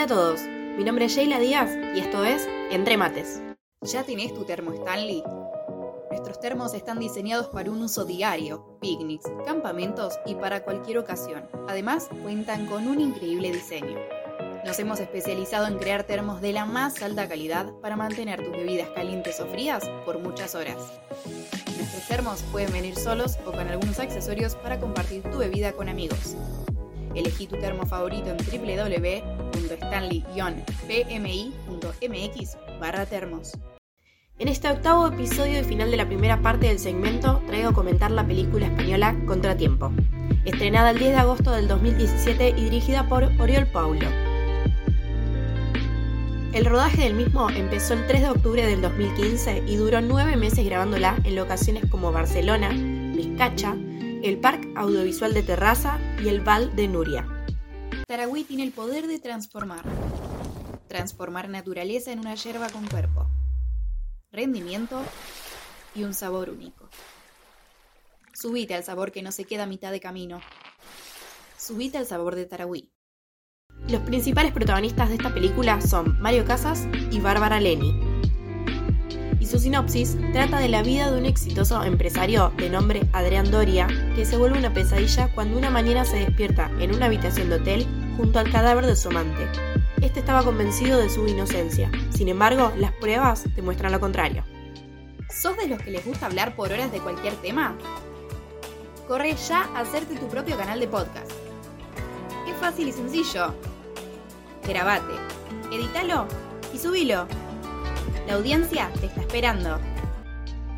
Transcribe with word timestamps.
Hola 0.00 0.14
a 0.14 0.16
todos, 0.16 0.40
mi 0.78 0.82
nombre 0.82 1.04
es 1.04 1.12
Sheila 1.12 1.38
Díaz 1.38 1.76
y 1.94 1.98
esto 1.98 2.24
es 2.24 2.48
Entre 2.70 2.96
Mates. 2.96 3.42
¿Ya 3.82 4.02
tenés 4.02 4.32
tu 4.32 4.44
termo 4.44 4.72
Stanley? 4.72 5.22
Nuestros 6.10 6.40
termos 6.40 6.72
están 6.72 6.98
diseñados 6.98 7.48
para 7.48 7.70
un 7.70 7.82
uso 7.82 8.06
diario, 8.06 8.78
picnics, 8.80 9.30
campamentos 9.44 10.18
y 10.24 10.36
para 10.36 10.64
cualquier 10.64 10.96
ocasión. 10.96 11.46
Además, 11.68 12.08
cuentan 12.22 12.64
con 12.64 12.88
un 12.88 12.98
increíble 12.98 13.52
diseño. 13.52 13.98
Nos 14.64 14.78
hemos 14.78 15.00
especializado 15.00 15.66
en 15.66 15.76
crear 15.76 16.04
termos 16.04 16.40
de 16.40 16.54
la 16.54 16.64
más 16.64 17.02
alta 17.02 17.28
calidad 17.28 17.70
para 17.82 17.96
mantener 17.96 18.42
tus 18.42 18.52
bebidas 18.52 18.88
calientes 18.94 19.38
o 19.38 19.46
frías 19.48 19.86
por 20.06 20.18
muchas 20.18 20.54
horas. 20.54 20.78
Nuestros 21.76 22.08
termos 22.08 22.42
pueden 22.50 22.72
venir 22.72 22.96
solos 22.96 23.36
o 23.44 23.52
con 23.52 23.68
algunos 23.68 23.98
accesorios 23.98 24.54
para 24.54 24.80
compartir 24.80 25.24
tu 25.24 25.36
bebida 25.36 25.72
con 25.72 25.90
amigos. 25.90 26.36
Elegí 27.14 27.46
tu 27.46 27.58
termo 27.58 27.84
favorito 27.84 28.30
en 28.30 28.38
www.stanley-pmi.mx 29.70 32.56
barra 32.80 33.06
termos. 33.06 33.52
En 34.38 34.48
este 34.48 34.68
octavo 34.70 35.06
episodio 35.08 35.60
y 35.60 35.64
final 35.64 35.90
de 35.90 35.96
la 35.98 36.06
primera 36.06 36.40
parte 36.40 36.68
del 36.68 36.78
segmento 36.78 37.42
traigo 37.46 37.70
a 37.70 37.74
comentar 37.74 38.10
la 38.10 38.26
película 38.26 38.66
española 38.66 39.16
Contratiempo, 39.26 39.92
estrenada 40.44 40.90
el 40.90 40.98
10 40.98 41.10
de 41.10 41.16
agosto 41.16 41.52
del 41.52 41.68
2017 41.68 42.54
y 42.56 42.64
dirigida 42.64 43.08
por 43.08 43.24
Oriol 43.38 43.66
Paulo. 43.66 44.06
El 46.54 46.64
rodaje 46.64 47.02
del 47.02 47.14
mismo 47.14 47.48
empezó 47.50 47.94
el 47.94 48.06
3 48.08 48.22
de 48.22 48.30
octubre 48.30 48.66
del 48.66 48.80
2015 48.80 49.62
y 49.68 49.76
duró 49.76 50.00
nueve 50.00 50.36
meses 50.36 50.64
grabándola 50.64 51.16
en 51.22 51.36
locaciones 51.36 51.84
como 51.88 52.10
Barcelona, 52.10 52.70
Vizcacha, 53.14 53.76
el 54.22 54.38
Parque 54.38 54.68
Audiovisual 54.74 55.32
de 55.32 55.42
Terraza 55.42 55.98
y 56.22 56.28
el 56.28 56.40
Val 56.40 56.74
de 56.74 56.88
Nuria. 56.88 57.39
Taragüí 58.10 58.42
tiene 58.42 58.64
el 58.64 58.72
poder 58.72 59.06
de 59.06 59.20
transformar. 59.20 59.84
Transformar 60.88 61.48
naturaleza 61.48 62.10
en 62.10 62.18
una 62.18 62.34
yerba 62.34 62.68
con 62.68 62.84
cuerpo, 62.88 63.28
rendimiento 64.32 65.00
y 65.94 66.02
un 66.02 66.12
sabor 66.12 66.50
único. 66.50 66.88
Subite 68.34 68.74
al 68.74 68.82
sabor 68.82 69.12
que 69.12 69.22
no 69.22 69.30
se 69.30 69.44
queda 69.44 69.62
a 69.62 69.66
mitad 69.66 69.92
de 69.92 70.00
camino. 70.00 70.40
Subite 71.56 71.98
al 71.98 72.06
sabor 72.06 72.34
de 72.34 72.46
Taragüí. 72.46 72.90
Los 73.88 74.00
principales 74.00 74.50
protagonistas 74.50 75.08
de 75.08 75.14
esta 75.14 75.32
película 75.32 75.80
son 75.80 76.20
Mario 76.20 76.44
Casas 76.44 76.88
y 77.12 77.20
Bárbara 77.20 77.60
Leni. 77.60 77.94
Y 79.38 79.46
su 79.46 79.60
sinopsis 79.60 80.18
trata 80.32 80.58
de 80.58 80.68
la 80.68 80.82
vida 80.82 81.12
de 81.12 81.16
un 81.16 81.26
exitoso 81.26 81.84
empresario 81.84 82.52
de 82.56 82.70
nombre 82.70 83.08
Adrián 83.12 83.52
Doria, 83.52 83.86
que 84.16 84.26
se 84.26 84.36
vuelve 84.36 84.58
una 84.58 84.74
pesadilla 84.74 85.32
cuando 85.32 85.56
una 85.56 85.70
mañana 85.70 86.04
se 86.04 86.16
despierta 86.16 86.72
en 86.80 86.92
una 86.92 87.06
habitación 87.06 87.48
de 87.48 87.54
hotel 87.54 87.99
junto 88.16 88.38
al 88.38 88.50
cadáver 88.50 88.86
de 88.86 88.96
su 88.96 89.08
amante. 89.08 89.46
Este 90.00 90.20
estaba 90.20 90.42
convencido 90.42 90.98
de 90.98 91.10
su 91.10 91.26
inocencia, 91.26 91.90
sin 92.10 92.28
embargo, 92.28 92.72
las 92.76 92.92
pruebas 92.92 93.44
demuestran 93.54 93.92
lo 93.92 94.00
contrario. 94.00 94.44
¿Sos 95.28 95.56
de 95.56 95.68
los 95.68 95.80
que 95.82 95.90
les 95.90 96.04
gusta 96.04 96.26
hablar 96.26 96.56
por 96.56 96.72
horas 96.72 96.90
de 96.92 97.00
cualquier 97.00 97.34
tema? 97.36 97.76
Corre 99.06 99.34
ya 99.48 99.68
a 99.74 99.80
hacerte 99.80 100.16
tu 100.16 100.28
propio 100.28 100.56
canal 100.56 100.80
de 100.80 100.88
podcast. 100.88 101.30
Es 102.48 102.56
fácil 102.60 102.88
y 102.88 102.92
sencillo 102.92 103.54
grabate, 104.70 105.14
edítalo 105.72 106.26
y 106.72 106.78
subilo. 106.78 107.26
La 108.26 108.34
audiencia 108.34 108.90
te 109.00 109.06
está 109.06 109.20
esperando. 109.20 109.80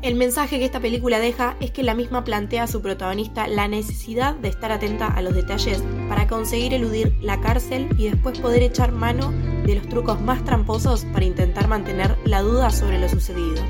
El 0.00 0.14
mensaje 0.14 0.60
que 0.60 0.64
esta 0.64 0.78
película 0.78 1.18
deja 1.18 1.56
es 1.58 1.72
que 1.72 1.82
la 1.82 1.94
misma 1.94 2.22
plantea 2.22 2.62
a 2.62 2.66
su 2.68 2.80
protagonista 2.80 3.48
la 3.48 3.66
necesidad 3.66 4.36
de 4.36 4.48
estar 4.48 4.70
atenta 4.70 5.08
a 5.08 5.22
los 5.22 5.34
detalles 5.34 5.82
para 6.08 6.28
conseguir 6.28 6.72
eludir 6.72 7.16
la 7.20 7.40
cárcel 7.40 7.88
y 7.98 8.08
después 8.08 8.38
poder 8.38 8.62
echar 8.62 8.92
mano 8.92 9.32
de 9.66 9.74
los 9.74 9.88
trucos 9.88 10.20
más 10.20 10.44
tramposos 10.44 11.04
para 11.06 11.24
intentar 11.24 11.66
mantener 11.66 12.16
la 12.24 12.42
duda 12.42 12.70
sobre 12.70 13.00
lo 13.00 13.08
sucedido. 13.08 13.60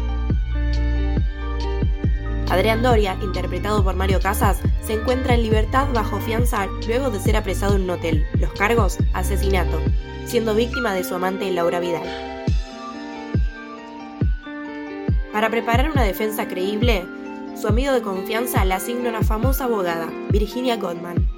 Adrián 2.51 2.83
Doria, 2.83 3.17
interpretado 3.23 3.83
por 3.83 3.97
Mario 3.97 4.21
Casas, 4.21 4.61
se 4.83 4.95
encuentra 4.95 5.35
en 5.35 5.43
libertad 5.43 5.89
bajo 5.95 6.21
fianza 6.21 6.67
luego 6.87 7.11
de 7.11 7.21
ser 7.21 7.37
apresado 7.37 7.77
en 7.77 7.83
un 7.83 7.91
hotel. 7.91 8.27
Los 8.39 8.53
cargos, 8.53 8.99
asesinato, 9.15 9.79
siendo 10.27 10.55
víctima 10.55 10.93
de 10.93 11.05
su 11.05 11.15
amante 11.15 11.51
Laura 11.51 11.81
Vidal. 11.81 12.38
Para 15.39 15.51
preparar 15.51 15.89
una 15.93 16.03
defensa 16.03 16.49
creíble, 16.49 17.07
su 17.55 17.69
amigo 17.69 17.93
de 17.93 18.03
confianza 18.03 18.65
le 18.65 18.75
asigna 18.75 19.09
una 19.09 19.23
famosa 19.23 19.67
abogada, 19.67 20.11
Virginia 20.31 20.77
Goldman, 20.77 21.29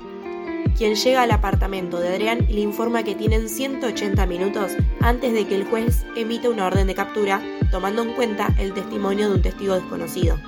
quien 0.79 0.95
llega 0.95 1.21
al 1.21 1.31
apartamento 1.31 2.01
de 2.01 2.09
Adrián 2.09 2.47
y 2.49 2.55
le 2.55 2.61
informa 2.63 3.03
que 3.03 3.15
tienen 3.15 3.51
180 3.51 4.25
minutos 4.25 4.73
antes 5.03 5.35
de 5.35 5.47
que 5.47 5.55
el 5.55 5.67
juez 5.67 6.07
emita 6.17 6.49
una 6.49 6.69
orden 6.69 6.87
de 6.87 6.95
captura, 6.95 7.43
tomando 7.71 8.01
en 8.01 8.15
cuenta 8.15 8.49
el 8.59 8.73
testimonio 8.73 9.29
de 9.29 9.35
un 9.35 9.43
testigo 9.43 9.75
desconocido. 9.75 10.39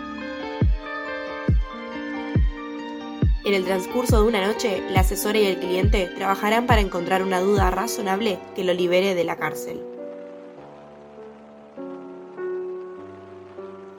En 3.44 3.52
el 3.52 3.66
transcurso 3.66 4.22
de 4.22 4.28
una 4.28 4.46
noche, 4.46 4.82
la 4.88 5.00
asesora 5.00 5.38
y 5.38 5.44
el 5.44 5.58
cliente 5.58 6.10
trabajarán 6.16 6.66
para 6.66 6.80
encontrar 6.80 7.22
una 7.22 7.40
duda 7.40 7.70
razonable 7.70 8.38
que 8.56 8.64
lo 8.64 8.72
libere 8.72 9.14
de 9.14 9.24
la 9.24 9.36
cárcel. 9.36 9.91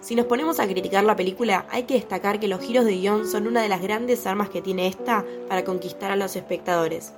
Si 0.03 0.15
nos 0.15 0.25
ponemos 0.25 0.59
a 0.59 0.67
criticar 0.67 1.05
la 1.05 1.15
película, 1.15 1.65
hay 1.71 1.83
que 1.83 1.93
destacar 1.93 2.41
que 2.41 2.49
los 2.49 2.59
giros 2.59 2.83
de 2.83 2.97
guion 2.97 3.25
son 3.25 3.47
una 3.47 3.61
de 3.61 3.69
las 3.69 3.81
grandes 3.81 4.27
armas 4.27 4.49
que 4.49 4.61
tiene 4.61 4.87
esta 4.87 5.23
para 5.47 5.63
conquistar 5.63 6.11
a 6.11 6.17
los 6.17 6.35
espectadores. 6.35 7.13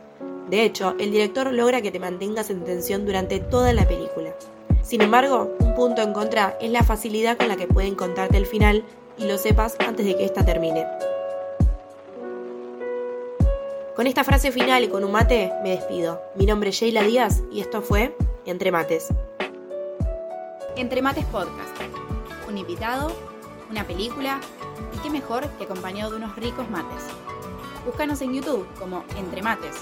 De 0.52 0.62
hecho, 0.62 0.94
el 1.00 1.10
director 1.10 1.52
logra 1.52 1.82
que 1.82 1.90
te 1.90 2.00
mantengas 2.00 2.52
en 2.52 2.64
tensión 2.64 3.08
durante 3.08 3.40
toda 3.40 3.74
la 3.74 3.88
película. 3.88 4.36
Sin 4.84 5.02
embargo, 5.02 5.56
un 5.62 5.74
punto 5.74 6.04
en 6.04 6.14
contra 6.14 6.60
es 6.62 6.70
la 6.70 6.84
facilidad 6.84 7.38
con 7.38 7.48
la 7.48 7.56
que 7.56 7.66
pueden 7.66 7.96
contarte 7.96 8.38
el 8.38 8.46
final 8.46 8.84
y 9.18 9.26
lo 9.26 9.40
sepas 9.40 9.76
antes 9.80 10.06
de 10.06 10.16
que 10.16 10.26
ésta 10.26 10.46
termine. 10.46 10.86
Con 13.96 14.06
esta 14.06 14.24
frase 14.24 14.52
final 14.52 14.84
y 14.84 14.90
con 14.90 15.04
un 15.04 15.12
mate, 15.12 15.52
me 15.64 15.72
despido. 15.72 16.22
Mi 16.36 16.46
nombre 16.46 16.70
es 16.70 16.76
Sheila 16.76 17.02
Díaz 17.02 17.42
y 17.52 17.62
esto 17.62 17.82
fue 17.82 18.16
Entre 18.46 18.72
Mates. 18.72 19.08
Entre 20.76 21.02
Mates 21.02 21.26
Podcast. 21.26 21.85
Un 22.56 22.60
invitado, 22.60 23.12
una 23.70 23.84
película 23.84 24.40
y 24.94 24.98
qué 25.00 25.10
mejor 25.10 25.46
que 25.58 25.66
acompañado 25.66 26.12
de 26.12 26.16
unos 26.16 26.38
ricos 26.38 26.70
mates. 26.70 27.04
Búscanos 27.86 28.22
en 28.22 28.34
YouTube 28.34 28.66
como 28.80 29.04
Entre 29.18 29.42
Mates. 29.42 29.76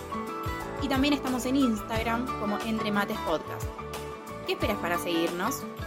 Y 0.81 0.87
también 0.87 1.13
estamos 1.13 1.45
en 1.45 1.55
Instagram 1.55 2.25
como 2.39 2.57
Entre 2.65 2.91
Mates 2.91 3.19
Podcast. 3.27 3.67
¿Qué 4.47 4.53
esperas 4.53 4.77
para 4.77 4.97
seguirnos? 4.97 5.61